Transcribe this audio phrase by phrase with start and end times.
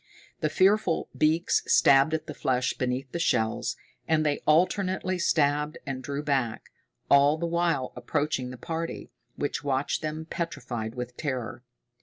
[0.39, 3.77] The fearful beaks stabbed at the flesh beneath the shells,
[4.07, 6.71] and they alternately stabbed and drew back,
[7.07, 11.63] all the while approaching the party, which watched them, petrified with terror.